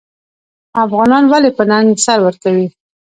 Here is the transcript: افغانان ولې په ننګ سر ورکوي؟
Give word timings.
افغانان 0.83 1.23
ولې 1.27 1.49
په 1.57 1.63
ننګ 1.69 1.89
سر 2.05 2.17
ورکوي؟ 2.23 2.67